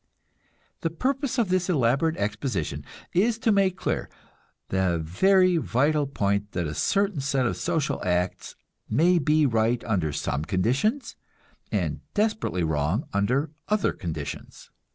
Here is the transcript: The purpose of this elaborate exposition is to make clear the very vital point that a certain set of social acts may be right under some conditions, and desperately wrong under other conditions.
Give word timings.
The 0.79 0.89
purpose 0.89 1.37
of 1.37 1.49
this 1.49 1.69
elaborate 1.69 2.17
exposition 2.17 2.83
is 3.13 3.37
to 3.37 3.51
make 3.51 3.77
clear 3.77 4.09
the 4.69 4.97
very 4.97 5.57
vital 5.57 6.07
point 6.07 6.53
that 6.53 6.65
a 6.65 6.73
certain 6.73 7.21
set 7.21 7.45
of 7.45 7.55
social 7.55 8.03
acts 8.03 8.55
may 8.89 9.19
be 9.19 9.45
right 9.45 9.83
under 9.83 10.11
some 10.11 10.43
conditions, 10.43 11.15
and 11.71 12.01
desperately 12.15 12.63
wrong 12.63 13.05
under 13.13 13.51
other 13.69 13.93
conditions. 13.93 14.71